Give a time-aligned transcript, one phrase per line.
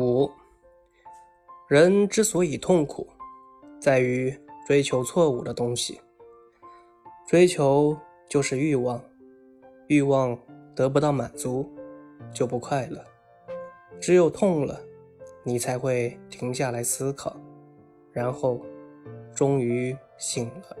[0.00, 0.30] 五。
[1.68, 3.06] 人之所以痛苦
[3.80, 4.34] 在于
[4.66, 6.00] 追求错误的东西。
[7.28, 7.96] 追求
[8.28, 9.00] 就是欲望
[9.86, 10.36] 欲望
[10.74, 11.64] 得不到满足
[12.34, 13.04] 就不快乐。
[14.00, 14.80] 只有痛了
[15.44, 17.36] 你才会停下来思考
[18.12, 18.60] 然后
[19.34, 20.76] 终于醒了。